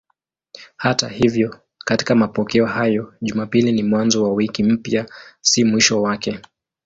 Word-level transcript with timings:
Hata 0.77 1.09
hivyo 1.09 1.59
katika 1.77 2.15
mapokeo 2.15 2.65
hayo 2.65 3.13
Jumapili 3.21 3.71
ni 3.71 3.83
mwanzo 3.83 4.23
wa 4.23 4.33
wiki 4.33 4.63
mpya, 4.63 5.05
si 5.41 5.63
mwisho 5.63 6.01
wake. 6.01 6.39